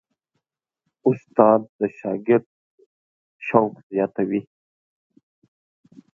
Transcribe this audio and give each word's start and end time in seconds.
استاد 1.09 1.61
د 1.79 1.81
شاګرد 1.97 2.47
شوق 3.45 3.73
زیاتوي. 3.89 4.41